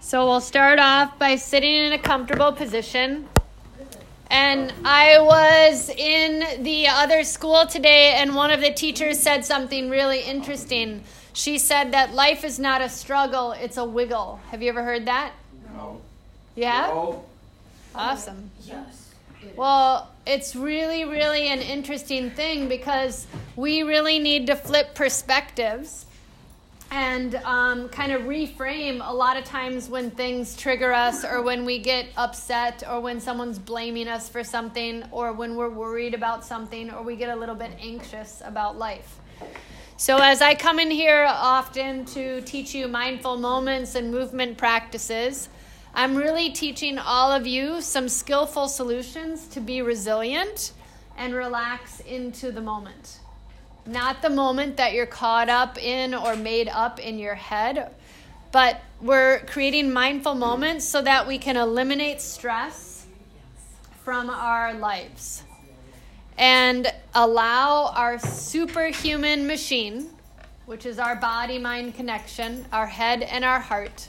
So 0.00 0.26
we'll 0.26 0.40
start 0.40 0.78
off 0.78 1.18
by 1.18 1.36
sitting 1.36 1.74
in 1.74 1.92
a 1.92 1.98
comfortable 1.98 2.52
position. 2.52 3.28
And 4.28 4.72
I 4.84 5.18
was 5.20 5.88
in 5.90 6.62
the 6.62 6.88
other 6.88 7.22
school 7.24 7.66
today, 7.66 8.14
and 8.14 8.34
one 8.34 8.50
of 8.50 8.60
the 8.60 8.72
teachers 8.72 9.18
said 9.20 9.44
something 9.44 9.88
really 9.88 10.20
interesting. 10.20 11.04
She 11.32 11.58
said 11.58 11.92
that 11.92 12.14
life 12.14 12.44
is 12.44 12.58
not 12.58 12.80
a 12.80 12.88
struggle, 12.88 13.52
it's 13.52 13.76
a 13.76 13.84
wiggle. 13.84 14.40
Have 14.50 14.62
you 14.62 14.68
ever 14.68 14.82
heard 14.82 15.06
that? 15.06 15.32
No. 15.74 16.00
Yeah? 16.54 16.86
No. 16.88 17.24
Awesome. 17.94 18.50
Yes. 18.64 19.12
Well, 19.54 20.10
it's 20.26 20.56
really, 20.56 21.04
really 21.04 21.48
an 21.48 21.60
interesting 21.60 22.30
thing 22.30 22.68
because 22.68 23.26
we 23.54 23.82
really 23.82 24.18
need 24.18 24.46
to 24.48 24.56
flip 24.56 24.94
perspectives 24.94 26.05
and 26.90 27.34
um, 27.36 27.88
kind 27.88 28.12
of 28.12 28.22
reframe 28.22 29.00
a 29.06 29.12
lot 29.12 29.36
of 29.36 29.44
times 29.44 29.88
when 29.88 30.10
things 30.10 30.56
trigger 30.56 30.92
us 30.92 31.24
or 31.24 31.42
when 31.42 31.64
we 31.64 31.78
get 31.78 32.06
upset 32.16 32.82
or 32.88 33.00
when 33.00 33.20
someone's 33.20 33.58
blaming 33.58 34.08
us 34.08 34.28
for 34.28 34.44
something 34.44 35.04
or 35.10 35.32
when 35.32 35.56
we're 35.56 35.68
worried 35.68 36.14
about 36.14 36.44
something 36.44 36.90
or 36.90 37.02
we 37.02 37.16
get 37.16 37.28
a 37.28 37.36
little 37.36 37.54
bit 37.54 37.72
anxious 37.80 38.40
about 38.44 38.78
life. 38.78 39.18
So, 39.98 40.18
as 40.18 40.42
I 40.42 40.54
come 40.54 40.78
in 40.78 40.90
here 40.90 41.26
often 41.26 42.04
to 42.06 42.42
teach 42.42 42.74
you 42.74 42.86
mindful 42.86 43.38
moments 43.38 43.94
and 43.94 44.10
movement 44.10 44.58
practices, 44.58 45.48
I'm 45.94 46.14
really 46.14 46.50
teaching 46.50 46.98
all 46.98 47.32
of 47.32 47.46
you 47.46 47.80
some 47.80 48.08
skillful 48.10 48.68
solutions 48.68 49.46
to 49.48 49.60
be 49.60 49.80
resilient 49.80 50.72
and 51.16 51.34
relax 51.34 52.00
into 52.00 52.52
the 52.52 52.60
moment. 52.60 53.20
Not 53.86 54.20
the 54.20 54.30
moment 54.30 54.78
that 54.78 54.94
you're 54.94 55.06
caught 55.06 55.48
up 55.48 55.78
in 55.78 56.12
or 56.12 56.34
made 56.34 56.68
up 56.68 56.98
in 56.98 57.18
your 57.20 57.36
head, 57.36 57.94
but 58.50 58.80
we're 59.00 59.40
creating 59.46 59.92
mindful 59.92 60.34
moments 60.34 60.84
so 60.84 61.02
that 61.02 61.28
we 61.28 61.38
can 61.38 61.56
eliminate 61.56 62.20
stress 62.20 63.06
from 64.02 64.28
our 64.28 64.74
lives 64.74 65.44
and 66.38 66.92
allow 67.14 67.92
our 67.94 68.18
superhuman 68.18 69.46
machine, 69.46 70.08
which 70.66 70.84
is 70.84 70.98
our 70.98 71.16
body 71.16 71.58
mind 71.58 71.94
connection, 71.94 72.66
our 72.72 72.86
head 72.86 73.22
and 73.22 73.44
our 73.44 73.60
heart, 73.60 74.08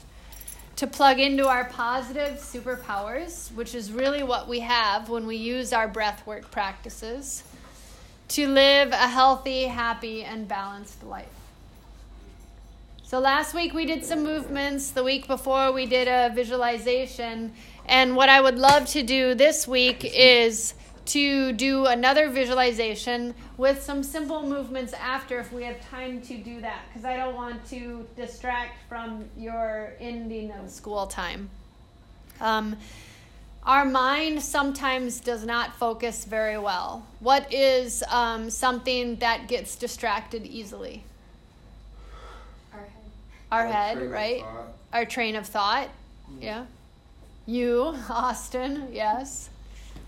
to 0.76 0.86
plug 0.86 1.18
into 1.18 1.46
our 1.48 1.64
positive 1.64 2.38
superpowers, 2.38 3.52
which 3.54 3.74
is 3.74 3.92
really 3.92 4.22
what 4.22 4.48
we 4.48 4.60
have 4.60 5.08
when 5.08 5.26
we 5.26 5.36
use 5.36 5.72
our 5.72 5.88
breath 5.88 6.26
work 6.26 6.50
practices, 6.50 7.44
to 8.28 8.46
live 8.46 8.92
a 8.92 9.08
healthy, 9.08 9.64
happy, 9.64 10.22
and 10.22 10.46
balanced 10.46 11.02
life. 11.02 11.26
So 13.02 13.18
last 13.18 13.54
week 13.54 13.72
we 13.72 13.86
did 13.86 14.04
some 14.04 14.22
movements. 14.22 14.90
The 14.90 15.02
week 15.02 15.26
before 15.26 15.72
we 15.72 15.86
did 15.86 16.08
a 16.08 16.30
visualization. 16.34 17.52
And 17.86 18.14
what 18.16 18.28
I 18.28 18.40
would 18.40 18.58
love 18.58 18.86
to 18.88 19.02
do 19.02 19.34
this 19.34 19.66
week 19.66 20.04
is 20.04 20.74
to 21.06 21.52
do 21.52 21.86
another 21.86 22.28
visualization 22.28 23.34
with 23.56 23.82
some 23.82 24.02
simple 24.02 24.42
movements 24.42 24.92
after 24.92 25.40
if 25.40 25.50
we 25.54 25.62
have 25.62 25.80
time 25.88 26.20
to 26.20 26.36
do 26.36 26.60
that 26.60 26.80
because 26.88 27.06
I 27.06 27.16
don't 27.16 27.34
want 27.34 27.66
to 27.70 28.06
distract 28.14 28.76
from 28.90 29.24
your 29.38 29.94
ending 30.00 30.52
of 30.52 30.68
school 30.68 31.06
time. 31.06 31.48
Um, 32.42 32.76
our 33.64 33.84
mind 33.84 34.42
sometimes 34.42 35.20
does 35.20 35.44
not 35.44 35.74
focus 35.76 36.24
very 36.24 36.58
well. 36.58 37.06
What 37.20 37.52
is 37.52 38.02
um, 38.08 38.50
something 38.50 39.16
that 39.16 39.48
gets 39.48 39.76
distracted 39.76 40.46
easily? 40.46 41.04
Our 42.72 42.80
head. 42.80 42.90
Our 43.50 43.60
Our 43.60 43.66
head, 43.66 44.10
right? 44.10 44.44
Our 44.92 45.04
train 45.04 45.36
of 45.36 45.46
thought. 45.46 45.88
Yeah. 46.40 46.64
You, 47.46 47.94
Austin, 48.10 48.88
yes. 48.92 49.50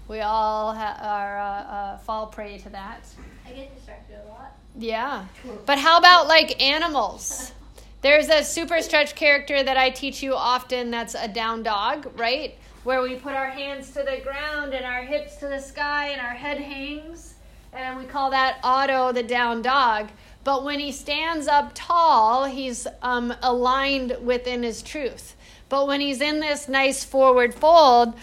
We 0.09 0.21
all 0.21 0.75
ha- 0.75 0.99
are 1.01 1.39
uh, 1.39 1.45
uh, 1.45 1.99
fall 1.99 2.27
prey 2.27 2.59
to 2.59 2.69
that. 2.71 3.05
I 3.47 3.53
get 3.53 3.75
distracted 3.75 4.17
a 4.27 4.29
lot. 4.29 4.57
Yeah. 4.77 5.27
But 5.67 5.79
how 5.79 5.99
about 5.99 6.29
like 6.29 6.61
animals? 6.63 7.53
There's 8.03 8.29
a 8.29 8.43
super 8.43 8.81
stretch 8.81 9.15
character 9.15 9.63
that 9.63 9.77
I 9.77 9.91
teach 9.91 10.23
you 10.23 10.35
often 10.35 10.91
that's 10.91 11.15
a 11.15 11.29
down 11.29 11.63
dog, 11.63 12.11
right? 12.19 12.55
Where 12.85 13.03
we 13.03 13.17
put 13.17 13.35
our 13.35 13.51
hands 13.51 13.91
to 13.91 14.03
the 14.03 14.21
ground 14.23 14.73
and 14.73 14.85
our 14.85 15.03
hips 15.03 15.37
to 15.37 15.49
the 15.49 15.61
sky 15.61 16.09
and 16.09 16.21
our 16.21 16.35
head 16.35 16.59
hangs. 16.59 17.35
And 17.73 17.99
we 17.99 18.05
call 18.05 18.31
that 18.31 18.59
Otto 18.63 19.13
the 19.13 19.23
down 19.23 19.63
dog. 19.63 20.09
But 20.45 20.65
when 20.65 20.81
he 20.81 20.91
stands 20.91 21.47
up 21.47 21.73
tall, 21.75 22.47
he's 22.47 22.87
um, 23.03 23.35
aligned 23.43 24.17
within 24.23 24.63
his 24.63 24.83
truth. 24.83 25.37
But 25.69 25.87
when 25.87 26.01
he's 26.01 26.21
in 26.21 26.41
this 26.41 26.69
nice 26.69 27.05
forward 27.05 27.55
fold, 27.55 28.15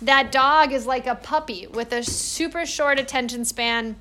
that 0.00 0.30
dog 0.30 0.72
is 0.72 0.86
like 0.86 1.06
a 1.06 1.16
puppy 1.16 1.66
with 1.66 1.92
a 1.92 2.02
super 2.02 2.64
short 2.64 2.98
attention 2.98 3.44
span 3.44 3.96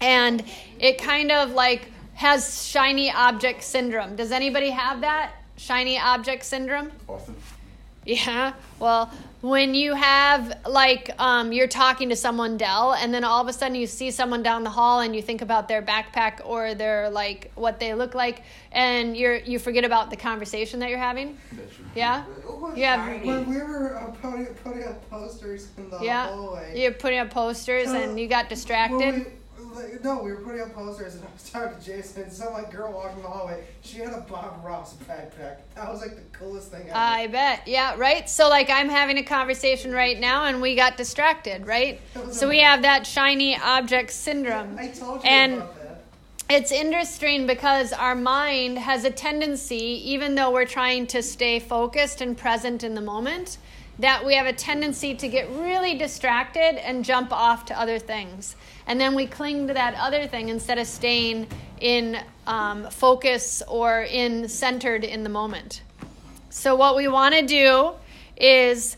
and 0.00 0.44
it 0.78 0.98
kind 0.98 1.30
of 1.32 1.52
like 1.52 1.90
has 2.14 2.66
shiny 2.66 3.10
object 3.10 3.62
syndrome. 3.62 4.16
Does 4.16 4.32
anybody 4.32 4.70
have 4.70 5.00
that? 5.02 5.32
Shiny 5.56 5.98
object 5.98 6.44
syndrome? 6.44 6.90
Awesome. 7.08 7.36
Yeah. 8.04 8.54
Well, 8.78 9.12
when 9.40 9.74
you 9.74 9.94
have 9.94 10.52
like 10.66 11.10
um, 11.18 11.52
you're 11.52 11.68
talking 11.68 12.08
to 12.08 12.16
someone, 12.16 12.56
Dell, 12.56 12.94
and 12.94 13.14
then 13.14 13.22
all 13.24 13.40
of 13.40 13.48
a 13.48 13.52
sudden 13.52 13.76
you 13.76 13.86
see 13.86 14.10
someone 14.10 14.42
down 14.42 14.64
the 14.64 14.70
hall 14.70 15.00
and 15.00 15.14
you 15.14 15.22
think 15.22 15.42
about 15.42 15.68
their 15.68 15.80
backpack 15.82 16.40
or 16.44 16.74
their 16.74 17.08
like 17.10 17.52
what 17.54 17.78
they 17.78 17.94
look 17.94 18.14
like, 18.14 18.42
and 18.72 19.16
you're 19.16 19.36
you 19.36 19.58
forget 19.58 19.84
about 19.84 20.10
the 20.10 20.16
conversation 20.16 20.80
that 20.80 20.90
you're 20.90 20.98
having. 20.98 21.38
Yeah. 21.94 22.24
Yeah. 22.74 23.08
When 23.24 23.48
we 23.48 23.56
were 23.56 23.96
uh, 23.96 24.06
putting, 24.10 24.46
putting 24.46 24.84
up 24.84 25.08
posters 25.10 25.68
in 25.76 25.88
the 25.90 26.00
Yeah. 26.00 26.28
hallway. 26.28 26.80
You're 26.80 26.92
putting 26.92 27.18
up 27.18 27.30
posters 27.30 27.88
and 27.90 28.18
you 28.18 28.28
got 28.28 28.48
distracted. 28.48 29.26
Like, 29.78 30.02
no, 30.02 30.22
we 30.22 30.30
were 30.32 30.38
putting 30.38 30.60
up 30.60 30.74
posters 30.74 31.14
and 31.14 31.24
I 31.24 31.32
was 31.32 31.50
talking 31.50 31.78
to 31.78 31.84
Jason 31.84 32.22
and 32.22 32.32
some 32.32 32.52
like 32.52 32.72
girl 32.72 32.92
walking 32.92 33.22
the 33.22 33.28
hallway. 33.28 33.64
She 33.82 33.98
had 33.98 34.12
a 34.12 34.20
Bob 34.20 34.60
Ross 34.64 34.94
backpack. 35.08 35.58
That 35.74 35.90
was 35.90 36.00
like 36.00 36.16
the 36.16 36.36
coolest 36.36 36.70
thing 36.70 36.82
ever. 36.88 36.96
I 36.96 37.28
bet. 37.28 37.62
Yeah, 37.66 37.94
right? 37.96 38.28
So, 38.28 38.48
like, 38.48 38.70
I'm 38.70 38.88
having 38.88 39.18
a 39.18 39.22
conversation 39.22 39.92
right 39.92 40.18
now 40.18 40.46
and 40.46 40.60
we 40.60 40.74
got 40.74 40.96
distracted, 40.96 41.66
right? 41.66 42.00
So, 42.32 42.48
we 42.48 42.60
have 42.60 42.82
that 42.82 43.06
shiny 43.06 43.56
object 43.56 44.10
syndrome. 44.10 44.76
I 44.78 44.88
told 44.88 45.22
you 45.22 45.30
and- 45.30 45.54
about 45.54 45.74
that. 45.76 46.04
It's 46.50 46.72
interesting 46.72 47.46
because 47.46 47.92
our 47.92 48.14
mind 48.14 48.78
has 48.78 49.04
a 49.04 49.10
tendency, 49.10 50.02
even 50.10 50.34
though 50.34 50.50
we're 50.50 50.64
trying 50.64 51.06
to 51.08 51.22
stay 51.22 51.58
focused 51.58 52.22
and 52.22 52.36
present 52.38 52.82
in 52.82 52.94
the 52.94 53.02
moment, 53.02 53.58
that 53.98 54.24
we 54.24 54.34
have 54.34 54.46
a 54.46 54.52
tendency 54.52 55.14
to 55.14 55.28
get 55.28 55.50
really 55.50 55.94
distracted 55.96 56.80
and 56.86 57.04
jump 57.04 57.32
off 57.32 57.66
to 57.66 57.78
other 57.78 57.98
things. 57.98 58.56
And 58.88 58.98
then 58.98 59.14
we 59.14 59.26
cling 59.26 59.68
to 59.68 59.74
that 59.74 59.94
other 59.94 60.26
thing 60.26 60.48
instead 60.48 60.78
of 60.78 60.86
staying 60.86 61.46
in 61.78 62.18
um, 62.46 62.88
focus 62.90 63.62
or 63.68 64.02
in 64.02 64.48
centered 64.48 65.04
in 65.04 65.22
the 65.22 65.28
moment. 65.28 65.82
So, 66.48 66.74
what 66.74 66.96
we 66.96 67.06
want 67.06 67.34
to 67.34 67.42
do 67.42 67.92
is 68.36 68.96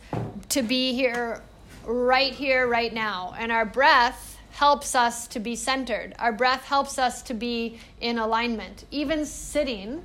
to 0.51 0.63
be 0.63 0.95
here, 0.95 1.43
right 1.85 2.33
here, 2.33 2.69
right 2.69 2.95
now. 2.95 3.35
And 3.37 3.51
our 3.51 3.65
breath 3.65 4.39
helps 4.53 4.95
us 4.95 5.27
to 5.29 5.41
be 5.41 5.57
centered. 5.57 6.15
Our 6.21 6.33
breath 6.33 6.65
helps 6.65 6.97
us 6.97 7.23
to 7.23 7.35
be 7.35 7.81
in 8.01 8.19
alignment. 8.19 8.85
Even 8.93 9.27
sitting, 9.27 10.05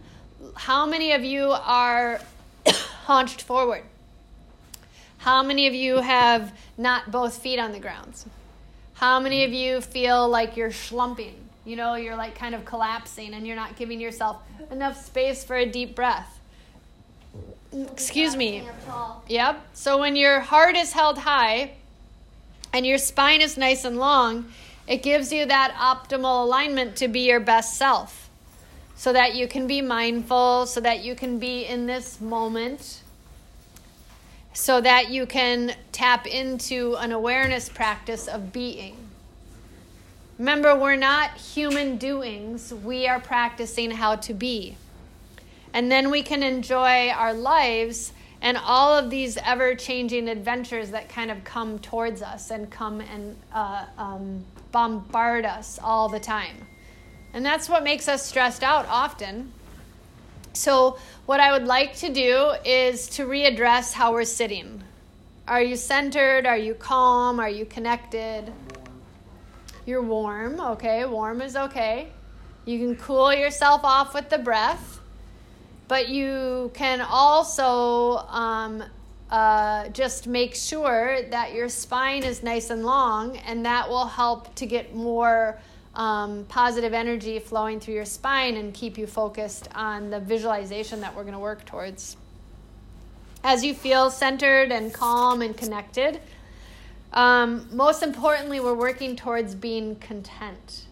how 0.56 0.88
many 0.88 1.12
of 1.12 1.24
you 1.24 1.52
are 1.52 2.20
haunched 3.06 3.44
forward? 3.44 3.84
How 5.20 5.44
many 5.44 5.68
of 5.68 5.76
you 5.76 5.98
have 5.98 6.58
not 6.76 7.12
both 7.12 7.38
feet 7.38 7.60
on 7.60 7.72
the 7.72 7.80
ground? 7.80 8.26
How 8.96 9.20
many 9.20 9.44
of 9.44 9.52
you 9.54 9.82
feel 9.82 10.28
like 10.28 10.58
you're 10.58 10.72
schlumping? 10.72 11.34
You 11.66 11.76
know, 11.76 11.96
you're 11.96 12.16
like 12.16 12.36
kind 12.36 12.56
of 12.56 12.64
collapsing 12.64 13.34
and 13.34 13.46
you're 13.46 13.56
not 13.56 13.76
giving 13.76 14.00
yourself 14.00 14.38
enough 14.72 15.06
space 15.06 15.44
for 15.44 15.56
a 15.56 15.66
deep 15.66 15.96
breath. 15.96 16.40
Excuse 17.74 18.36
me. 18.36 18.64
Yep. 19.28 19.62
So 19.74 20.00
when 20.00 20.16
your 20.16 20.40
heart 20.40 20.78
is 20.78 20.94
held 20.94 21.18
high 21.20 21.74
and 22.72 22.86
your 22.86 22.98
spine 22.98 23.42
is 23.42 23.58
nice 23.58 23.84
and 23.84 23.98
long, 23.98 24.46
it 24.88 25.04
gives 25.04 25.34
you 25.34 25.46
that 25.46 25.74
optimal 25.74 26.44
alignment 26.44 26.96
to 26.98 27.08
be 27.08 27.22
your 27.22 27.40
best 27.40 27.78
self. 27.78 28.30
So 28.96 29.12
that 29.12 29.36
you 29.36 29.46
can 29.50 29.68
be 29.68 29.82
mindful, 29.82 30.68
so 30.68 30.80
that 30.80 31.04
you 31.04 31.16
can 31.16 31.38
be 31.38 31.66
in 31.66 31.86
this 31.86 32.22
moment, 32.22 33.02
so 34.56 34.80
that 34.80 35.10
you 35.10 35.26
can 35.26 35.76
tap 35.92 36.26
into 36.26 36.96
an 36.96 37.12
awareness 37.12 37.68
practice 37.68 38.26
of 38.26 38.54
being. 38.54 38.96
Remember, 40.40 40.74
we're 40.80 40.96
not 40.96 41.36
human 41.36 41.98
doings, 41.98 42.74
we 42.74 43.06
are 43.06 43.20
practicing 43.20 43.92
how 43.92 44.16
to 44.16 44.34
be. 44.34 44.78
And 45.74 45.92
then 45.92 46.10
we 46.10 46.24
can 46.24 46.42
enjoy 46.42 47.10
our 47.10 47.34
lives 47.34 48.14
and 48.42 48.58
all 48.58 48.98
of 48.98 49.10
these 49.10 49.38
ever 49.38 49.76
changing 49.76 50.30
adventures 50.30 50.92
that 50.92 51.10
kind 51.10 51.32
of 51.32 51.44
come 51.44 51.78
towards 51.80 52.22
us 52.22 52.50
and 52.50 52.70
come 52.70 53.02
and 53.02 53.36
uh, 53.54 53.86
um, 53.98 54.46
bombard 54.72 55.46
us 55.46 55.80
all 55.84 56.08
the 56.08 56.20
time. 56.20 56.66
And 57.34 57.46
that's 57.46 57.68
what 57.68 57.84
makes 57.84 58.08
us 58.08 58.26
stressed 58.26 58.64
out 58.64 58.86
often 58.88 59.52
So, 60.56 60.98
what 61.26 61.42
I 61.42 61.52
would 61.52 61.66
like 61.66 61.96
to 61.98 62.10
do 62.10 62.54
is 62.64 63.08
to 63.10 63.26
readdress 63.26 63.92
how 63.92 64.14
we're 64.14 64.24
sitting. 64.24 64.82
Are 65.48 65.62
you 65.62 65.76
centered? 65.76 66.46
Are 66.46 66.58
you 66.58 66.74
calm? 66.74 67.40
Are 67.42 67.50
you 67.50 67.66
connected? 67.66 68.54
You're 69.86 70.02
warm. 70.02 70.62
Okay, 70.62 71.04
warm 71.06 71.42
is 71.42 71.58
okay. 71.58 72.08
You 72.64 72.80
can 72.80 72.96
cool 72.96 73.34
yourself 73.34 73.82
off 73.84 74.14
with 74.14 74.30
the 74.30 74.38
breath, 74.38 75.02
but 75.90 76.08
you 76.08 76.72
can 76.74 77.02
also 77.02 78.18
um, 78.30 78.84
uh, 79.30 79.90
just 79.90 80.26
make 80.26 80.56
sure 80.56 81.22
that 81.30 81.54
your 81.54 81.68
spine 81.68 82.24
is 82.24 82.44
nice 82.44 82.70
and 82.70 82.86
long, 82.86 83.38
and 83.38 83.66
that 83.66 83.90
will 83.90 84.08
help 84.08 84.56
to 84.56 84.66
get 84.66 84.96
more 84.96 85.60
um, 85.96 86.46
positive 86.46 86.94
energy 86.94 87.40
flowing 87.40 87.80
through 87.80 87.94
your 87.94 88.06
spine 88.06 88.58
and 88.58 88.74
keep 88.74 88.98
you 88.98 89.08
focused 89.08 89.70
on 89.74 90.10
the 90.10 90.20
visualization 90.20 91.02
that 91.02 91.16
we're 91.16 91.24
going 91.24 91.34
to 91.34 91.40
work 91.40 91.66
towards. 91.66 92.18
As 93.44 93.64
you 93.64 93.74
feel 93.74 94.10
centered 94.10 94.72
and 94.72 94.94
calm 94.94 95.42
and 95.42 95.56
connected, 95.56 96.20
um, 97.14 97.68
most 97.72 98.04
importantly, 98.04 98.60
we're 98.60 98.74
working 98.74 99.16
towards 99.16 99.56
being 99.56 99.96
content, 99.98 100.86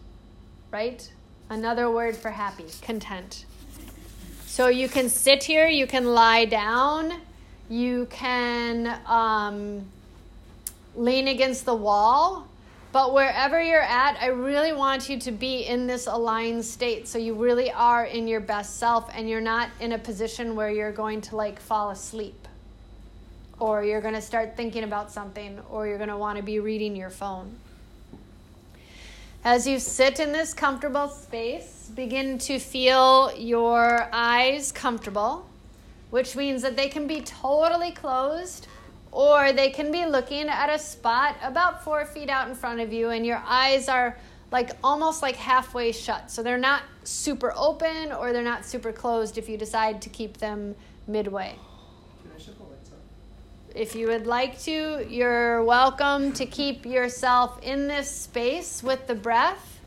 right? 0.70 1.10
Another 1.50 1.90
word 1.90 2.16
for 2.16 2.30
happy, 2.30 2.66
content. 2.80 3.44
So 4.46 4.68
you 4.68 4.88
can 4.88 5.08
sit 5.08 5.42
here, 5.42 5.66
you 5.66 5.86
can 5.86 6.14
lie 6.14 6.44
down, 6.44 7.12
you 7.68 8.06
can 8.06 8.98
um, 9.06 9.84
lean 10.94 11.28
against 11.28 11.64
the 11.66 11.74
wall 11.74 12.46
but 12.94 13.12
wherever 13.12 13.60
you're 13.60 13.82
at, 13.82 14.16
I 14.20 14.28
really 14.28 14.72
want 14.72 15.08
you 15.08 15.18
to 15.18 15.32
be 15.32 15.62
in 15.62 15.88
this 15.88 16.06
aligned 16.06 16.64
state. 16.64 17.08
So 17.08 17.18
you 17.18 17.34
really 17.34 17.72
are 17.72 18.04
in 18.04 18.28
your 18.28 18.38
best 18.38 18.78
self 18.78 19.10
and 19.12 19.28
you're 19.28 19.40
not 19.40 19.68
in 19.80 19.90
a 19.90 19.98
position 19.98 20.54
where 20.54 20.70
you're 20.70 20.92
going 20.92 21.20
to 21.22 21.34
like 21.34 21.58
fall 21.58 21.90
asleep 21.90 22.46
or 23.58 23.82
you're 23.82 24.00
going 24.00 24.14
to 24.14 24.20
start 24.20 24.56
thinking 24.56 24.84
about 24.84 25.10
something 25.10 25.58
or 25.70 25.88
you're 25.88 25.98
going 25.98 26.08
to 26.08 26.16
want 26.16 26.36
to 26.36 26.44
be 26.44 26.60
reading 26.60 26.94
your 26.94 27.10
phone. 27.10 27.56
As 29.42 29.66
you 29.66 29.80
sit 29.80 30.20
in 30.20 30.30
this 30.30 30.54
comfortable 30.54 31.08
space, 31.08 31.90
begin 31.96 32.38
to 32.38 32.60
feel 32.60 33.36
your 33.36 34.08
eyes 34.12 34.70
comfortable, 34.70 35.48
which 36.10 36.36
means 36.36 36.62
that 36.62 36.76
they 36.76 36.88
can 36.88 37.08
be 37.08 37.22
totally 37.22 37.90
closed 37.90 38.68
or 39.14 39.52
they 39.52 39.70
can 39.70 39.92
be 39.92 40.04
looking 40.04 40.48
at 40.48 40.68
a 40.68 40.78
spot 40.78 41.36
about 41.40 41.84
four 41.84 42.04
feet 42.04 42.28
out 42.28 42.48
in 42.48 42.54
front 42.54 42.80
of 42.80 42.92
you, 42.92 43.10
and 43.10 43.24
your 43.24 43.40
eyes 43.46 43.88
are 43.88 44.18
like 44.50 44.70
almost 44.82 45.22
like 45.22 45.36
halfway 45.36 45.92
shut. 45.92 46.32
So 46.32 46.42
they're 46.42 46.58
not 46.58 46.82
super 47.04 47.52
open 47.56 48.10
or 48.12 48.32
they're 48.32 48.42
not 48.42 48.64
super 48.64 48.92
closed 48.92 49.38
if 49.38 49.48
you 49.48 49.56
decide 49.56 50.02
to 50.02 50.08
keep 50.08 50.38
them 50.38 50.74
midway. 51.06 51.54
If 53.72 53.94
you 53.94 54.08
would 54.08 54.26
like 54.26 54.60
to, 54.62 55.06
you're 55.08 55.62
welcome 55.62 56.32
to 56.34 56.46
keep 56.46 56.84
yourself 56.84 57.62
in 57.62 57.86
this 57.88 58.10
space 58.10 58.82
with 58.82 59.06
the 59.06 59.14
breath 59.14 59.80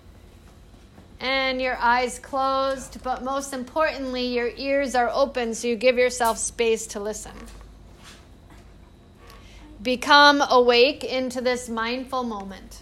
and 1.20 1.62
your 1.62 1.78
eyes 1.78 2.20
closed, 2.20 3.02
but 3.04 3.24
most 3.24 3.54
importantly, 3.54 4.28
your 4.28 4.52
ears 4.56 4.96
are 4.96 5.10
open 5.14 5.54
so 5.54 5.68
you 5.68 5.76
give 5.76 5.98
yourself 5.98 6.38
space 6.38 6.88
to 6.88 7.00
listen 7.00 7.34
become 9.88 10.44
awake 10.50 11.01
into 11.01 11.39
this 11.39 11.69
mindful 11.69 12.22
moment. 12.22 12.81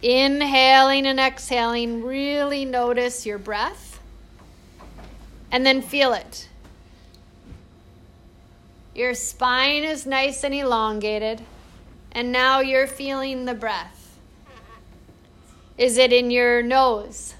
Inhaling 0.00 1.06
and 1.06 1.20
exhaling, 1.20 2.02
really 2.02 2.64
notice 2.64 3.26
your 3.26 3.36
breath 3.36 4.00
and 5.52 5.66
then 5.66 5.82
feel 5.82 6.14
it. 6.14 6.48
Your 8.94 9.12
spine 9.12 9.84
is 9.84 10.06
nice 10.06 10.42
and 10.42 10.54
elongated, 10.54 11.42
and 12.12 12.32
now 12.32 12.60
you're 12.60 12.86
feeling 12.86 13.44
the 13.44 13.52
breath. 13.52 14.16
Is 15.76 15.98
it 15.98 16.14
in 16.14 16.30
your 16.30 16.62
nose? 16.62 17.34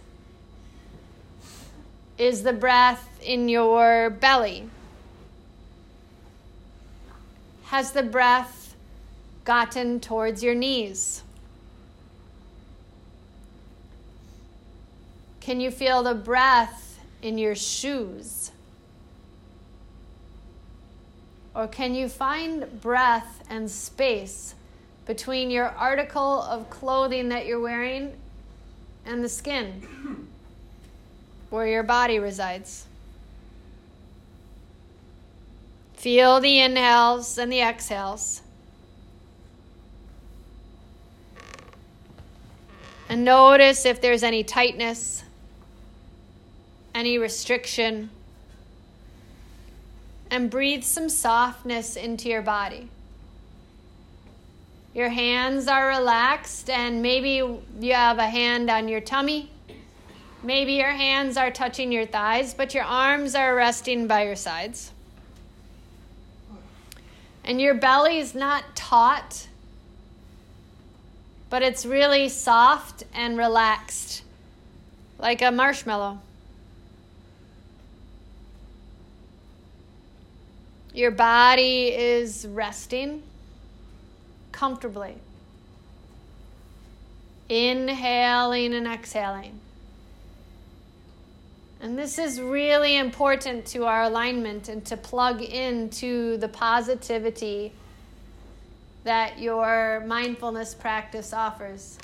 Is 2.18 2.42
the 2.42 2.52
breath 2.52 3.08
in 3.22 3.48
your 3.48 4.10
belly? 4.10 4.68
Has 7.70 7.92
the 7.92 8.02
breath 8.02 8.74
gotten 9.44 10.00
towards 10.00 10.42
your 10.42 10.56
knees? 10.56 11.22
Can 15.40 15.60
you 15.60 15.70
feel 15.70 16.02
the 16.02 16.16
breath 16.16 16.98
in 17.22 17.38
your 17.38 17.54
shoes? 17.54 18.50
Or 21.54 21.68
can 21.68 21.94
you 21.94 22.08
find 22.08 22.80
breath 22.80 23.44
and 23.48 23.70
space 23.70 24.56
between 25.06 25.48
your 25.48 25.68
article 25.68 26.42
of 26.42 26.68
clothing 26.70 27.28
that 27.28 27.46
you're 27.46 27.60
wearing 27.60 28.14
and 29.06 29.22
the 29.22 29.28
skin 29.28 30.26
where 31.50 31.68
your 31.68 31.84
body 31.84 32.18
resides? 32.18 32.86
Feel 36.00 36.40
the 36.40 36.60
inhales 36.60 37.36
and 37.36 37.52
the 37.52 37.60
exhales. 37.60 38.40
And 43.10 43.22
notice 43.22 43.84
if 43.84 44.00
there's 44.00 44.22
any 44.22 44.42
tightness, 44.42 45.24
any 46.94 47.18
restriction. 47.18 48.08
And 50.30 50.48
breathe 50.48 50.84
some 50.84 51.10
softness 51.10 51.96
into 51.96 52.30
your 52.30 52.40
body. 52.40 52.88
Your 54.94 55.10
hands 55.10 55.68
are 55.68 55.88
relaxed, 55.88 56.70
and 56.70 57.02
maybe 57.02 57.32
you 57.78 57.92
have 57.92 58.16
a 58.16 58.26
hand 58.26 58.70
on 58.70 58.88
your 58.88 59.02
tummy. 59.02 59.50
Maybe 60.42 60.72
your 60.72 60.92
hands 60.92 61.36
are 61.36 61.50
touching 61.50 61.92
your 61.92 62.06
thighs, 62.06 62.54
but 62.54 62.72
your 62.72 62.84
arms 62.84 63.34
are 63.34 63.54
resting 63.54 64.06
by 64.06 64.24
your 64.24 64.36
sides 64.36 64.92
and 67.50 67.60
your 67.60 67.74
belly 67.74 68.18
is 68.18 68.32
not 68.32 68.62
taut, 68.76 69.48
but 71.48 71.62
it's 71.62 71.84
really 71.84 72.28
soft 72.28 73.02
and 73.12 73.36
relaxed, 73.36 74.22
like 75.18 75.42
a 75.42 75.50
marshmallow. 75.50 76.20
Your 80.94 81.10
body 81.10 81.88
is 81.88 82.46
resting 82.46 83.24
comfortably. 84.52 85.16
Inhaling 87.48 88.74
and 88.74 88.86
exhaling. 88.86 89.58
And 91.82 91.96
this 91.96 92.18
is 92.18 92.40
really 92.40 92.98
important 92.98 93.64
to 93.68 93.86
our 93.86 94.02
alignment 94.02 94.68
and 94.68 94.84
to 94.84 94.98
plug 94.98 95.40
into 95.40 96.36
the 96.36 96.48
positivity 96.48 97.72
that 99.04 99.38
your 99.38 100.04
mindfulness 100.06 100.74
practice 100.74 101.32
offers. 101.32 101.98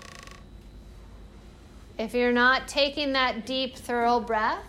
If 1.99 2.15
you're 2.15 2.33
not 2.33 2.69
taking 2.69 3.13
that 3.13 3.45
deep, 3.45 3.77
thorough 3.77 4.19
breath, 4.19 4.65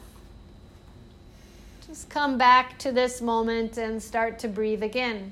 just 1.88 2.10
come 2.10 2.38
back 2.38 2.78
to 2.80 2.92
this 2.92 3.22
moment 3.22 3.78
and 3.78 4.04
start 4.04 4.40
to 4.40 4.50
breathe 4.50 4.84
again. 4.84 5.32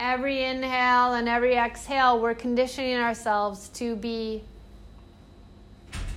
Every 0.00 0.42
inhale 0.42 1.14
and 1.14 1.28
every 1.28 1.54
exhale, 1.54 2.20
we're 2.20 2.34
conditioning 2.34 2.96
ourselves 2.96 3.68
to 3.74 3.94
be 3.94 4.42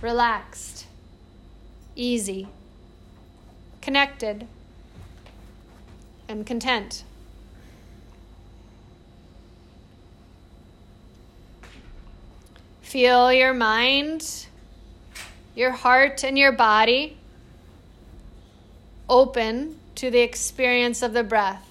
relaxed 0.01 0.86
easy, 1.97 2.47
connected, 3.81 4.47
and 6.29 6.45
content. 6.45 7.03
Feel 12.81 13.33
your 13.33 13.53
mind, 13.53 14.47
your 15.55 15.71
heart, 15.71 16.23
and 16.23 16.37
your 16.37 16.51
body 16.51 17.17
open 19.09 19.77
to 19.95 20.11
the 20.11 20.19
experience 20.19 21.01
of 21.01 21.13
the 21.13 21.23
breath. 21.23 21.67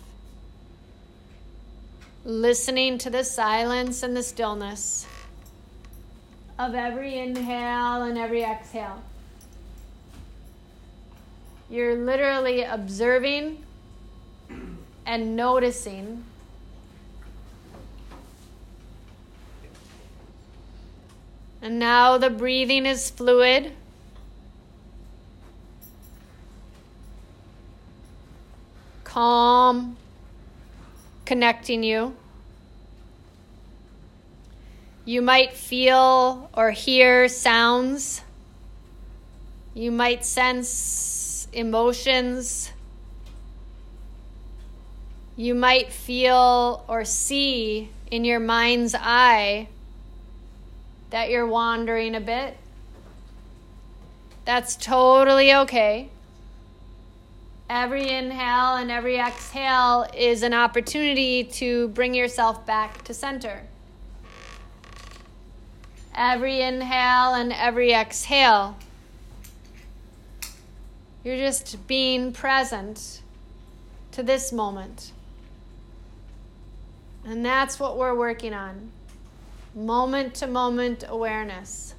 Listening 2.25 2.99
to 2.99 3.09
the 3.09 3.23
silence 3.23 4.03
and 4.03 4.17
the 4.17 4.23
stillness 4.23 5.07
of 6.59 6.75
every 6.75 7.19
inhale 7.19 8.03
and 8.03 8.19
every 8.19 8.43
exhale. 8.43 9.03
You're 11.69 11.97
literally 11.97 12.63
observing 12.63 13.65
and 15.05 15.37
noticing. 15.37 16.25
And 21.61 21.79
now 21.79 22.19
the 22.19 22.31
breathing 22.31 22.87
is 22.87 23.11
fluid. 23.11 23.73
calm, 29.17 29.97
connecting 31.25 31.83
you. 31.83 32.15
You 35.07 35.23
might 35.23 35.55
feel 35.55 36.51
or 36.53 36.71
hear 36.73 37.27
sounds. 37.27 38.21
You 39.73 39.91
might 39.91 40.23
sense 40.27 40.69
emotions. 41.57 42.71
You 45.37 45.55
might 45.55 45.91
feel 45.91 46.85
or 46.87 47.05
see 47.05 47.91
in 48.11 48.25
your 48.25 48.39
mind's 48.39 48.95
eye 48.95 49.69
that 51.11 51.31
you're 51.31 51.47
wandering 51.47 52.15
a 52.15 52.21
bit. 52.21 52.57
That's 54.45 54.77
totally 54.77 55.53
okay. 55.53 56.11
Every 57.69 58.09
inhale 58.09 58.77
and 58.77 58.91
every 58.91 59.17
exhale 59.17 60.07
is 60.17 60.43
an 60.43 60.55
opportunity 60.55 61.43
to 61.45 61.89
bring 61.89 62.15
yourself 62.15 62.65
back 62.65 63.03
to 63.05 63.15
center. 63.15 63.63
Every 66.15 66.61
inhale 66.61 67.35
and 67.35 67.53
every 67.53 67.93
exhale, 67.93 68.77
you're 71.27 71.37
just 71.37 71.89
being 71.89 72.33
present 72.33 73.21
to 74.13 74.23
this 74.23 74.53
moment. 74.53 75.11
And 77.25 77.45
that's 77.45 77.81
what 77.81 77.99
we're 77.99 78.15
working 78.15 78.55
on 78.55 78.93
moment 79.75 80.37
to 80.37 80.47
moment 80.47 81.03
awareness. 81.09 81.97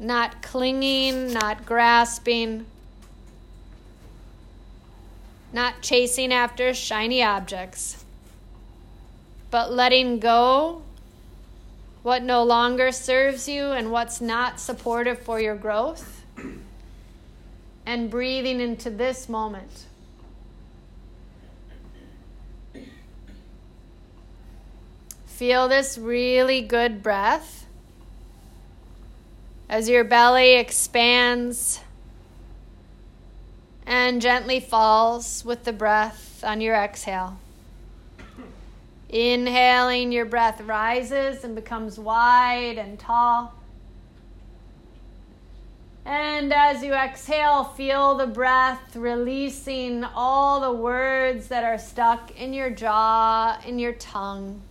Not 0.00 0.40
clinging, 0.40 1.34
not 1.34 1.66
grasping, 1.66 2.64
not 5.52 5.82
chasing 5.82 6.32
after 6.32 6.72
shiny 6.72 7.22
objects, 7.22 8.02
but 9.50 9.70
letting 9.70 10.20
go 10.20 10.80
what 12.02 12.22
no 12.22 12.42
longer 12.44 12.92
serves 12.92 13.46
you 13.46 13.66
and 13.72 13.92
what's 13.92 14.22
not 14.22 14.58
supportive 14.58 15.18
for 15.18 15.38
your 15.38 15.54
growth, 15.54 16.24
and 17.88 18.10
breathing 18.10 18.60
into 18.60 18.90
this 18.90 19.30
moment. 19.30 19.86
Feel 25.24 25.68
this 25.68 25.96
really 25.96 26.60
good 26.60 27.02
breath 27.02 27.64
as 29.70 29.88
your 29.88 30.04
belly 30.04 30.56
expands 30.56 31.80
and 33.86 34.20
gently 34.20 34.60
falls 34.60 35.42
with 35.42 35.64
the 35.64 35.72
breath 35.72 36.44
on 36.44 36.60
your 36.60 36.74
exhale. 36.74 37.38
Inhaling, 39.08 40.12
your 40.12 40.26
breath 40.26 40.60
rises 40.60 41.42
and 41.42 41.54
becomes 41.54 41.98
wide 41.98 42.76
and 42.76 42.98
tall. 42.98 43.57
And 46.08 46.54
as 46.54 46.82
you 46.82 46.94
exhale, 46.94 47.64
feel 47.64 48.14
the 48.14 48.26
breath 48.26 48.96
releasing 48.96 50.04
all 50.04 50.58
the 50.58 50.72
words 50.72 51.48
that 51.48 51.64
are 51.64 51.76
stuck 51.76 52.34
in 52.34 52.54
your 52.54 52.70
jaw, 52.70 53.60
in 53.66 53.78
your 53.78 53.92
tongue 53.92 54.62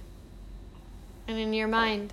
and 1.27 1.37
in 1.37 1.53
your 1.53 1.67
mind. 1.67 2.11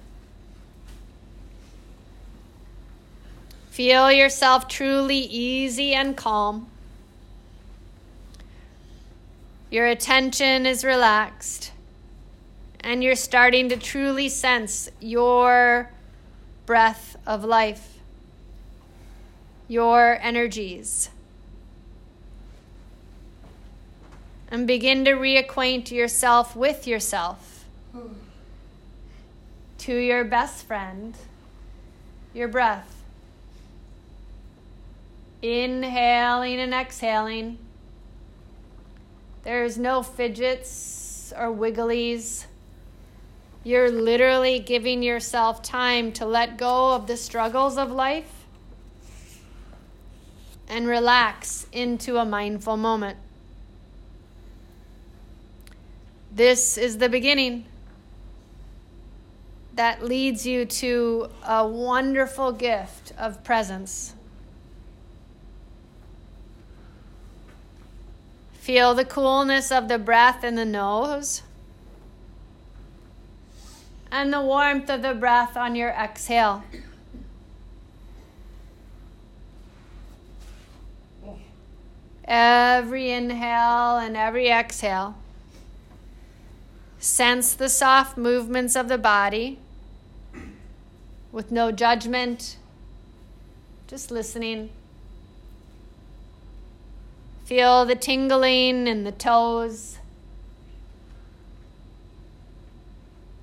Feel 3.70 4.12
yourself 4.12 4.68
truly 4.68 5.16
easy 5.16 5.94
and 5.94 6.14
calm. 6.14 6.68
Your 9.70 9.86
attention 9.86 10.66
is 10.66 10.84
relaxed, 10.84 11.72
and 12.80 13.02
you're 13.02 13.16
starting 13.16 13.70
to 13.70 13.78
truly 13.78 14.28
sense 14.28 14.90
your 15.00 15.90
breath 16.66 17.16
of 17.26 17.42
life, 17.42 17.93
your 19.68 20.18
energies. 20.20 21.10
And 24.50 24.66
begin 24.66 25.04
to 25.04 25.12
reacquaint 25.12 25.90
yourself 25.90 26.54
with 26.54 26.86
yourself 26.86 27.54
to 29.84 29.94
your 29.94 30.24
best 30.24 30.66
friend, 30.66 31.14
your 32.32 32.48
breath. 32.48 33.02
Inhaling 35.42 36.58
and 36.58 36.72
exhaling. 36.72 37.58
There's 39.42 39.76
no 39.76 40.02
fidgets 40.02 41.34
or 41.36 41.48
wigglies. 41.48 42.46
You're 43.62 43.90
literally 43.90 44.58
giving 44.58 45.02
yourself 45.02 45.62
time 45.62 46.12
to 46.12 46.24
let 46.24 46.56
go 46.56 46.94
of 46.94 47.06
the 47.06 47.18
struggles 47.18 47.76
of 47.76 47.90
life 47.90 48.33
and 50.74 50.88
relax 50.88 51.68
into 51.70 52.16
a 52.16 52.24
mindful 52.24 52.76
moment. 52.76 53.16
This 56.32 56.76
is 56.76 56.98
the 56.98 57.08
beginning 57.08 57.66
that 59.74 60.02
leads 60.02 60.44
you 60.44 60.64
to 60.64 61.28
a 61.46 61.64
wonderful 61.64 62.50
gift 62.50 63.12
of 63.16 63.44
presence. 63.44 64.14
Feel 68.54 68.94
the 68.94 69.04
coolness 69.04 69.70
of 69.70 69.86
the 69.86 69.98
breath 69.98 70.42
in 70.42 70.56
the 70.56 70.64
nose 70.64 71.42
and 74.10 74.32
the 74.32 74.40
warmth 74.40 74.90
of 74.90 75.02
the 75.02 75.14
breath 75.14 75.56
on 75.56 75.76
your 75.76 75.90
exhale. 75.90 76.64
Every 82.26 83.10
inhale 83.10 83.98
and 83.98 84.16
every 84.16 84.48
exhale. 84.48 85.16
Sense 86.98 87.54
the 87.54 87.68
soft 87.68 88.16
movements 88.16 88.74
of 88.76 88.88
the 88.88 88.96
body 88.96 89.58
with 91.32 91.50
no 91.50 91.70
judgment, 91.70 92.56
just 93.86 94.10
listening. 94.10 94.70
Feel 97.44 97.84
the 97.84 97.94
tingling 97.94 98.86
in 98.86 99.04
the 99.04 99.12
toes. 99.12 99.98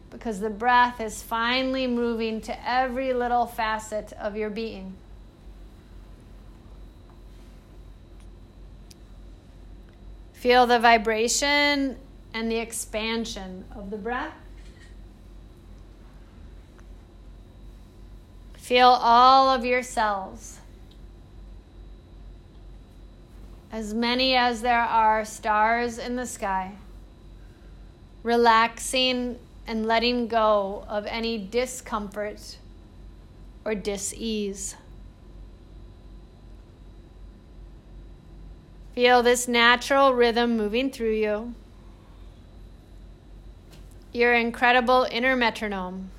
Because 0.10 0.40
the 0.40 0.50
breath 0.50 1.00
is 1.00 1.22
finally 1.22 1.86
moving 1.86 2.42
to 2.42 2.68
every 2.68 3.14
little 3.14 3.46
facet 3.46 4.12
of 4.14 4.36
your 4.36 4.50
being. 4.50 4.96
Feel 10.42 10.66
the 10.66 10.80
vibration 10.80 11.98
and 12.34 12.52
the 12.52 12.58
expansion 12.58 13.64
of 13.76 13.92
the 13.92 13.96
breath. 13.96 14.34
Feel 18.56 18.88
all 18.88 19.50
of 19.50 19.64
your 19.64 19.84
cells. 19.84 20.58
As 23.72 23.94
many 23.94 24.34
as 24.34 24.64
there 24.64 24.82
are 24.82 25.24
stars 25.26 26.00
in 26.00 26.16
the 26.16 26.26
sky. 26.26 26.72
Relaxing 28.24 29.38
and 29.68 29.86
letting 29.86 30.28
go 30.28 30.84
of 30.88 31.06
any 31.06 31.38
discomfort 31.38 32.58
or 33.64 33.76
dis-ease. 33.76 34.76
Feel 38.94 39.24
this 39.24 39.48
natural 39.48 40.14
rhythm 40.14 40.58
moving 40.58 40.92
through 40.92 41.14
you. 41.14 41.54
Your 44.12 44.34
incredible 44.34 45.08
inner 45.10 45.36
metronome 45.36 46.12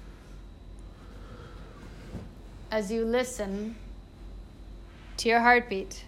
as 2.71 2.91
you 2.91 3.05
listen 3.05 3.77
to 5.19 5.29
your 5.29 5.41
heartbeat. 5.41 6.05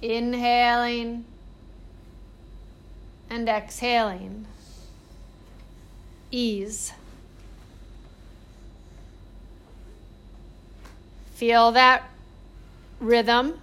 Inhaling 0.00 1.24
and 3.28 3.48
exhaling. 3.48 4.46
Ease. 6.30 6.92
Feel 11.34 11.72
that 11.72 12.08
rhythm, 13.00 13.60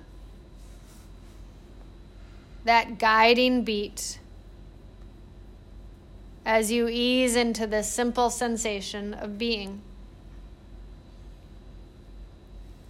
that 2.65 2.97
guiding 2.97 3.63
beat 3.63 4.19
as 6.45 6.71
you 6.71 6.87
ease 6.89 7.35
into 7.35 7.65
the 7.67 7.83
simple 7.83 8.29
sensation 8.29 9.13
of 9.13 9.37
being. 9.37 9.81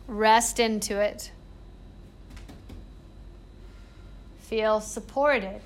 Rest 0.07 0.59
into 0.59 0.99
it. 0.99 1.31
feel 4.53 4.79
supported. 4.79 5.59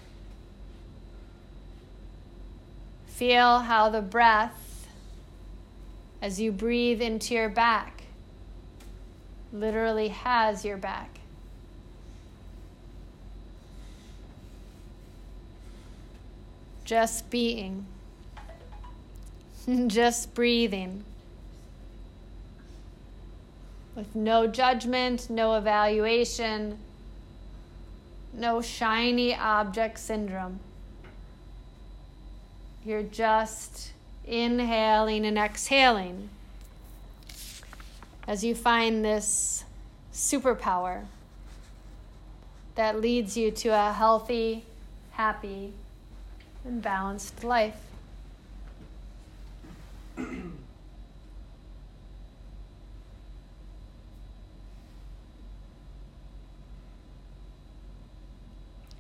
Feel 3.07 3.59
how 3.59 3.89
the 3.89 4.01
breath, 4.01 4.87
as 6.21 6.39
you 6.39 6.53
breathe 6.53 7.01
into 7.01 7.33
your 7.33 7.49
back, 7.49 8.03
literally 9.51 10.07
has 10.07 10.63
your 10.63 10.77
back. 10.77 11.19
Just 16.87 17.29
being, 17.29 17.85
just 19.87 20.33
breathing 20.33 21.03
with 23.93 24.15
no 24.15 24.47
judgment, 24.47 25.29
no 25.29 25.55
evaluation, 25.55 26.77
no 28.33 28.61
shiny 28.61 29.35
object 29.35 29.99
syndrome. 29.99 30.61
You're 32.85 33.03
just 33.03 33.91
inhaling 34.25 35.25
and 35.25 35.37
exhaling 35.37 36.29
as 38.25 38.45
you 38.45 38.55
find 38.55 39.03
this 39.03 39.65
superpower 40.13 41.03
that 42.75 43.01
leads 43.01 43.35
you 43.35 43.51
to 43.51 43.69
a 43.69 43.91
healthy, 43.91 44.63
happy, 45.11 45.73
and 46.67 46.81
balanced 46.81 47.43
life. 47.43 47.75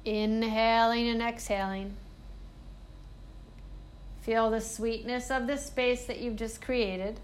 Inhaling 0.05 1.09
and 1.09 1.21
exhaling. 1.21 1.95
Feel 4.21 4.49
the 4.49 4.61
sweetness 4.61 5.29
of 5.29 5.47
the 5.47 5.57
space 5.57 6.05
that 6.05 6.19
you've 6.19 6.37
just 6.37 6.61
created. 6.61 7.19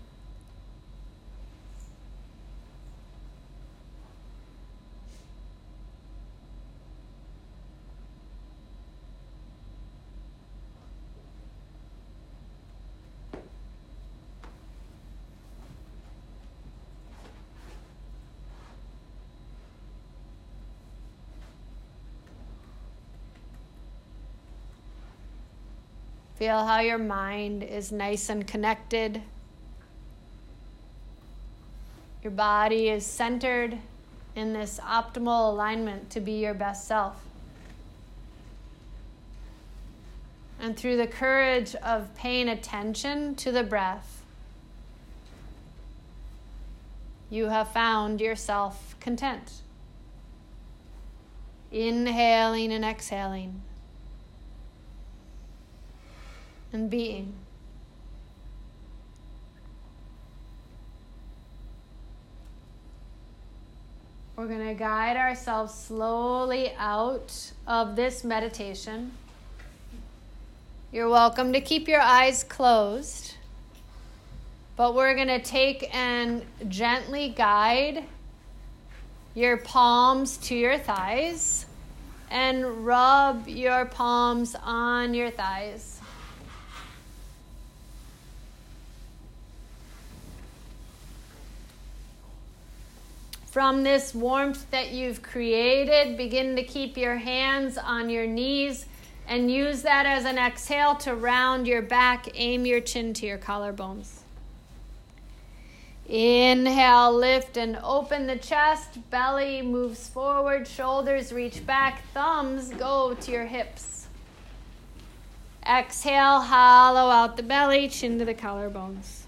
Feel 26.44 26.66
how 26.66 26.82
your 26.82 26.98
mind 26.98 27.64
is 27.64 27.94
nice 27.94 28.28
and 28.28 28.46
connected. 28.46 29.22
Your 32.22 32.32
body 32.32 32.90
is 32.90 33.06
centered 33.06 33.78
in 34.36 34.52
this 34.52 34.78
optimal 34.84 35.54
alignment 35.54 36.10
to 36.10 36.20
be 36.20 36.34
your 36.34 36.54
best 36.54 36.86
self. 36.86 37.16
And 40.60 40.76
through 40.76 40.98
the 40.98 41.08
courage 41.08 41.76
of 41.76 42.14
paying 42.14 42.50
attention 42.50 43.36
to 43.36 43.54
the 43.54 43.64
breath, 43.64 44.26
you 47.30 47.46
have 47.46 47.72
found 47.72 48.20
yourself 48.20 48.98
content. 49.00 49.62
Inhaling 51.72 52.74
and 52.74 52.84
exhaling. 52.84 53.62
And 56.74 56.90
being. 56.90 57.34
We're 64.36 64.48
going 64.48 64.68
to 64.68 64.74
guide 64.74 65.16
ourselves 65.16 65.74
slowly 65.74 66.74
out 66.78 67.52
of 67.68 67.96
this 67.96 68.24
meditation. 68.24 69.12
You're 70.92 71.10
welcome 71.10 71.54
to 71.54 71.62
keep 71.62 71.88
your 71.88 72.02
eyes 72.02 72.44
closed, 72.44 73.36
but 74.76 74.96
we're 74.96 75.16
going 75.16 75.28
to 75.28 75.42
take 75.42 75.94
and 75.96 76.44
gently 76.68 77.30
guide 77.30 78.04
your 79.36 79.58
palms 79.58 80.38
to 80.38 80.56
your 80.56 80.80
thighs 80.80 81.68
and 82.30 82.86
rub 82.86 83.48
your 83.48 83.86
palms 83.86 84.56
on 84.64 85.14
your 85.14 85.30
thighs. 85.30 85.93
From 93.54 93.84
this 93.84 94.16
warmth 94.16 94.72
that 94.72 94.94
you've 94.94 95.22
created, 95.22 96.18
begin 96.18 96.56
to 96.56 96.64
keep 96.64 96.98
your 96.98 97.18
hands 97.18 97.78
on 97.78 98.10
your 98.10 98.26
knees 98.26 98.88
and 99.28 99.52
use 99.52 99.84
that 99.84 100.08
as 100.08 100.26
an 100.26 100.40
exhale 100.40 100.96
to 100.96 101.14
round 101.14 101.68
your 101.68 101.84
back. 101.84 102.28
Aim 102.34 102.66
your 102.66 102.80
chin 102.80 103.14
to 103.14 103.28
your 103.28 103.38
collarbones. 103.38 104.22
Inhale, 106.10 107.16
lift 107.16 107.56
and 107.56 107.78
open 107.84 108.26
the 108.26 108.38
chest. 108.38 108.98
Belly 109.12 109.62
moves 109.62 110.10
forward, 110.10 110.68
shoulders 110.68 111.32
reach 111.32 111.64
back, 111.64 112.02
thumbs 112.12 112.72
go 112.72 113.14
to 113.14 113.32
your 113.32 113.46
hips. 113.46 114.08
Exhale, 115.64 116.42
hollow 116.42 117.12
out 117.12 117.38
the 117.38 117.44
belly, 117.44 117.88
chin 117.88 118.18
to 118.18 118.26
the 118.26 118.34
collarbones. 118.34 119.23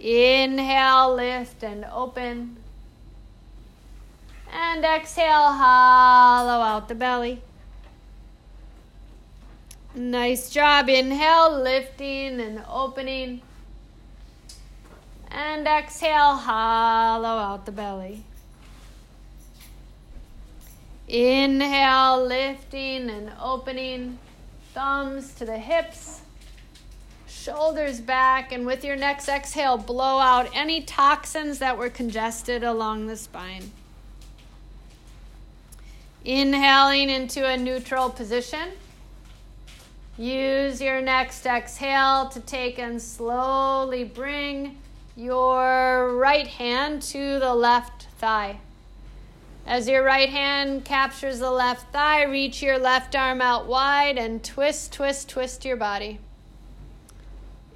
Inhale, 0.00 1.14
lift 1.14 1.62
and 1.62 1.84
open. 1.84 2.56
And 4.50 4.82
exhale, 4.82 5.52
hollow 5.52 6.64
out 6.64 6.88
the 6.88 6.94
belly. 6.94 7.42
Nice 9.94 10.48
job. 10.48 10.88
Inhale, 10.88 11.60
lifting 11.62 12.40
and 12.40 12.64
opening. 12.66 13.42
And 15.30 15.66
exhale, 15.66 16.36
hollow 16.36 17.28
out 17.28 17.66
the 17.66 17.72
belly. 17.72 18.24
Inhale, 21.06 22.24
lifting 22.24 23.10
and 23.10 23.32
opening. 23.38 24.18
Thumbs 24.72 25.34
to 25.34 25.44
the 25.44 25.58
hips 25.58 26.22
shoulders 27.40 28.00
back, 28.00 28.52
and 28.52 28.66
with 28.66 28.84
your 28.84 28.96
next 28.96 29.28
exhale, 29.28 29.78
blow 29.78 30.18
out 30.18 30.50
any 30.54 30.82
toxins 30.82 31.58
that 31.58 31.78
were 31.78 31.88
congested 31.88 32.62
along 32.62 33.06
the 33.06 33.16
spine. 33.16 33.70
Inhaling 36.24 37.08
into 37.08 37.46
a 37.46 37.56
neutral 37.56 38.10
position. 38.10 38.72
Use 40.18 40.82
your 40.82 41.00
next 41.00 41.46
exhale 41.46 42.28
to 42.28 42.40
take 42.40 42.78
and 42.78 43.00
slowly 43.00 44.04
bring 44.04 44.76
your 45.16 46.14
right 46.16 46.46
hand 46.46 47.00
to 47.00 47.38
the 47.38 47.54
left 47.54 48.08
thigh. 48.18 48.60
As 49.66 49.88
your 49.88 50.04
right 50.04 50.28
hand 50.28 50.84
captures 50.84 51.38
the 51.38 51.50
left 51.50 51.90
thigh, 51.90 52.24
reach 52.24 52.62
your 52.62 52.78
left 52.78 53.16
arm 53.16 53.40
out 53.40 53.66
wide 53.66 54.18
and 54.18 54.44
twist, 54.44 54.92
twist, 54.92 55.30
twist 55.30 55.64
your 55.64 55.76
body. 55.76 56.18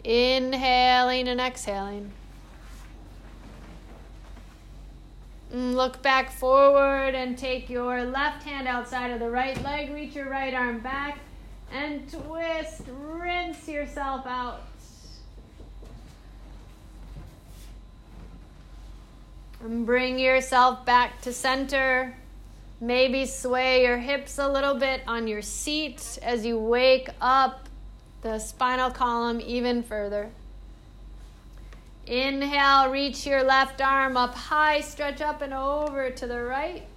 Inhaling 0.04 1.28
and 1.28 1.40
exhaling. 1.40 2.12
Mm, 5.54 5.74
look 5.74 6.02
back 6.02 6.30
forward 6.30 7.14
and 7.14 7.38
take 7.38 7.70
your 7.70 8.04
left 8.04 8.42
hand 8.42 8.68
outside 8.68 9.12
of 9.12 9.20
the 9.20 9.30
right 9.30 9.60
leg. 9.62 9.94
Reach 9.94 10.14
your 10.14 10.28
right 10.28 10.52
arm 10.52 10.80
back 10.80 11.20
and 11.72 12.10
twist. 12.10 12.82
Rinse 12.88 13.68
yourself 13.68 14.26
out. 14.26 14.62
And 19.60 19.86
bring 19.86 20.18
yourself 20.18 20.84
back 20.84 21.22
to 21.22 21.32
center. 21.32 22.14
Maybe 22.80 23.24
sway 23.24 23.84
your 23.84 23.96
hips 23.96 24.38
a 24.38 24.48
little 24.48 24.74
bit 24.74 25.02
on 25.06 25.26
your 25.26 25.40
seat 25.40 26.18
as 26.22 26.44
you 26.44 26.58
wake 26.58 27.08
up 27.20 27.63
the 28.24 28.38
spinal 28.38 28.90
column 28.90 29.38
even 29.42 29.82
further. 29.82 30.30
Inhale, 32.06 32.90
reach 32.90 33.26
your 33.26 33.42
left 33.44 33.82
arm 33.82 34.16
up 34.16 34.34
high, 34.34 34.80
stretch 34.80 35.20
up 35.20 35.42
and 35.42 35.52
over 35.52 36.08
to 36.08 36.26
the 36.26 36.42
right. 36.42 36.88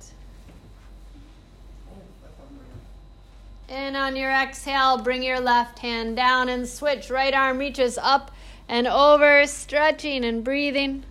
And 3.67 3.97
on 3.97 4.15
your 4.15 4.31
exhale, 4.31 4.97
bring 4.99 5.21
your 5.21 5.41
left 5.41 5.79
hand 5.79 6.15
down 6.15 6.47
and 6.47 6.65
switch. 6.65 7.09
Right 7.09 7.33
arm 7.33 7.57
reaches 7.57 7.97
up 7.97 8.31
and 8.69 8.87
over, 8.87 9.45
stretching 9.47 10.23
and 10.23 10.45
breathing. 10.45 11.03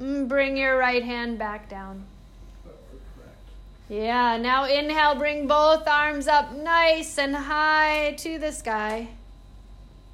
Mm, 0.00 0.26
bring 0.26 0.56
your 0.56 0.76
right 0.76 1.04
hand 1.04 1.38
back 1.38 1.68
down. 1.68 2.06
Yeah, 3.94 4.38
now 4.38 4.64
inhale, 4.64 5.14
bring 5.14 5.46
both 5.46 5.86
arms 5.86 6.26
up 6.26 6.52
nice 6.52 7.16
and 7.16 7.32
high 7.32 8.16
to 8.18 8.40
the 8.40 8.50
sky. 8.50 9.06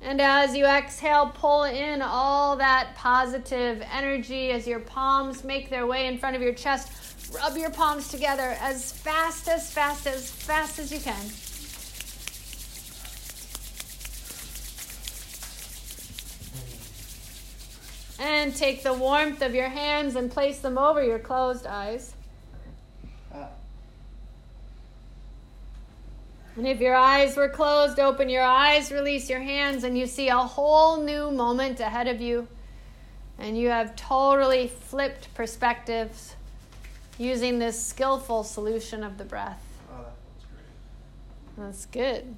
And 0.02 0.20
as 0.20 0.54
you 0.54 0.66
exhale, 0.66 1.32
pull 1.34 1.64
in 1.64 2.02
all 2.02 2.56
that 2.56 2.94
positive 2.94 3.82
energy 3.90 4.50
as 4.50 4.66
your 4.66 4.80
palms 4.80 5.44
make 5.44 5.70
their 5.70 5.86
way 5.86 6.08
in 6.08 6.18
front 6.18 6.36
of 6.36 6.42
your 6.42 6.52
chest. 6.52 6.92
Rub 7.34 7.56
your 7.56 7.70
palms 7.70 8.08
together 8.08 8.54
as 8.60 8.92
fast, 8.92 9.48
as 9.48 9.72
fast, 9.72 10.06
as 10.06 10.30
fast 10.30 10.78
as 10.78 10.92
you 10.92 11.00
can. 11.00 11.24
And 18.20 18.54
take 18.54 18.82
the 18.82 18.92
warmth 18.92 19.40
of 19.40 19.54
your 19.54 19.70
hands 19.70 20.16
and 20.16 20.30
place 20.30 20.58
them 20.58 20.76
over 20.76 21.02
your 21.02 21.18
closed 21.18 21.66
eyes. 21.66 22.12
And 26.60 26.68
if 26.68 26.78
your 26.78 26.94
eyes 26.94 27.38
were 27.38 27.48
closed, 27.48 27.98
open 27.98 28.28
your 28.28 28.42
eyes, 28.42 28.92
release 28.92 29.30
your 29.30 29.40
hands, 29.40 29.82
and 29.82 29.96
you 29.96 30.06
see 30.06 30.28
a 30.28 30.36
whole 30.36 31.00
new 31.00 31.30
moment 31.30 31.80
ahead 31.80 32.06
of 32.06 32.20
you. 32.20 32.48
And 33.38 33.56
you 33.56 33.70
have 33.70 33.96
totally 33.96 34.68
flipped 34.68 35.32
perspectives 35.32 36.36
using 37.16 37.58
this 37.58 37.82
skillful 37.82 38.44
solution 38.44 39.02
of 39.02 39.16
the 39.16 39.24
breath. 39.24 39.64
Ah, 39.90 39.94
oh, 39.94 40.02
that 40.02 40.48
great. 41.56 41.66
That's 41.66 41.86
good. 41.86 42.36